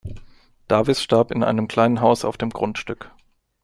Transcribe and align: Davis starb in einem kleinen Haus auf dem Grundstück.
Davis 0.67 0.99
starb 1.03 1.29
in 1.31 1.43
einem 1.43 1.67
kleinen 1.67 2.01
Haus 2.01 2.25
auf 2.25 2.35
dem 2.35 2.49
Grundstück. 2.49 3.11